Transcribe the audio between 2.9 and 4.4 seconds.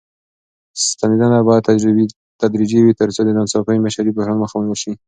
تر څو د ناڅاپي بشري بحران